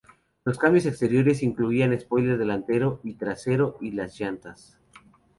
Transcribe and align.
Los 0.45 0.57
cambios 0.57 0.87
exteriores 0.87 1.43
incluían 1.43 1.95
spoiler 1.99 2.39
delantero 2.39 3.01
y 3.03 3.13
trasero 3.13 3.77
y 3.81 3.91
las 3.91 4.19
llantas. 4.19 4.79